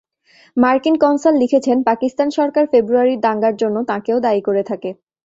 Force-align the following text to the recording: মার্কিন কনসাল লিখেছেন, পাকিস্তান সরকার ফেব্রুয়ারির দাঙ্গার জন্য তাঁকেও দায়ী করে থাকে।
মার্কিন 0.57 0.95
কনসাল 0.97 1.33
লিখেছেন, 1.35 1.77
পাকিস্তান 1.89 2.27
সরকার 2.37 2.63
ফেব্রুয়ারির 2.71 3.23
দাঙ্গার 3.25 3.55
জন্য 3.55 3.77
তাঁকেও 3.89 4.17
দায়ী 4.19 4.41
করে 4.41 4.63
থাকে। 4.63 4.89